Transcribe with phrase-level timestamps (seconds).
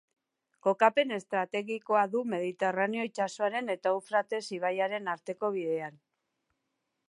[0.67, 6.05] Kokapen estrategikoa du Mediterraneo itsasoaren eta Eufrates ibaiaren arteko bidean.